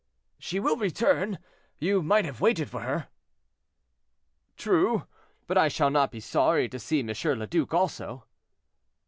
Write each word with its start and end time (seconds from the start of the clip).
"She 0.39 0.59
will 0.59 0.77
return, 0.77 1.37
you 1.77 2.01
might 2.01 2.25
have 2.25 2.41
waited 2.41 2.71
for 2.71 2.81
her." 2.81 3.09
"True; 4.57 5.05
but 5.45 5.59
I 5.59 5.67
shall 5.67 5.91
not 5.91 6.09
be 6.11 6.19
sorry 6.19 6.67
to 6.69 6.79
see 6.79 7.01
M. 7.01 7.09
le 7.39 7.45
Duc 7.45 7.71
also." 7.71 8.25